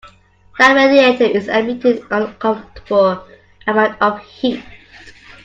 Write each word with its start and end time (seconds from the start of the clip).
That 0.57 0.73
radiator 0.73 1.25
is 1.25 1.47
emitting 1.47 1.99
an 2.09 2.23
uncomfortable 2.23 3.23
amount 3.67 4.01
of 4.01 4.19
heat. 4.23 4.63